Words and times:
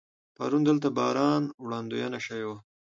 پرون 0.35 0.61
دلته 0.65 0.87
د 0.91 0.95
باران 0.97 1.43
وړاندوینه 1.65 2.19
شوې 2.25 2.45
وه. 2.49 2.57